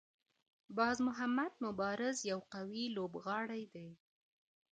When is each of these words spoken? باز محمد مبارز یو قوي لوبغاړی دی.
باز 0.77 0.97
محمد 1.07 1.51
مبارز 1.65 2.15
یو 2.31 2.39
قوي 2.53 2.85
لوبغاړی 2.95 3.63
دی. 3.73 3.89